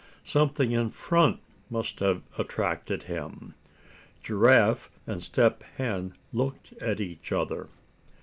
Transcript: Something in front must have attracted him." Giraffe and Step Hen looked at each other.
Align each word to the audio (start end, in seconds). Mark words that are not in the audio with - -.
Something 0.23 0.71
in 0.71 0.89
front 0.89 1.41
must 1.69 1.99
have 1.99 2.23
attracted 2.39 3.03
him." 3.03 3.53
Giraffe 4.23 4.89
and 5.05 5.21
Step 5.21 5.61
Hen 5.77 6.15
looked 6.33 6.73
at 6.81 6.99
each 6.99 7.31
other. 7.31 7.67